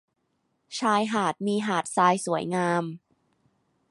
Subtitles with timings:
[0.79, 2.83] ชายหาดมีหาดทรายสวยงาม